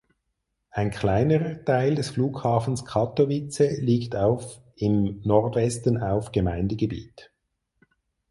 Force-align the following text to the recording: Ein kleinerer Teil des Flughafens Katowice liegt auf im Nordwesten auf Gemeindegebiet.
Ein 0.71 0.89
kleinerer 0.89 1.63
Teil 1.63 1.93
des 1.93 2.09
Flughafens 2.09 2.85
Katowice 2.85 3.77
liegt 3.81 4.15
auf 4.15 4.59
im 4.75 5.21
Nordwesten 5.23 6.01
auf 6.01 6.31
Gemeindegebiet. 6.31 7.29